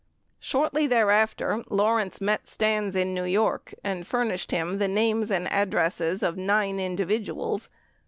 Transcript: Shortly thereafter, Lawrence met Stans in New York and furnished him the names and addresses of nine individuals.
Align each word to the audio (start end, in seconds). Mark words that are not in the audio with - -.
Shortly 0.39 0.87
thereafter, 0.87 1.63
Lawrence 1.69 2.19
met 2.19 2.47
Stans 2.47 2.95
in 2.95 3.13
New 3.13 3.23
York 3.25 3.75
and 3.83 4.07
furnished 4.07 4.49
him 4.49 4.79
the 4.79 4.87
names 4.87 5.29
and 5.29 5.47
addresses 5.53 6.23
of 6.23 6.35
nine 6.35 6.79
individuals. 6.79 7.69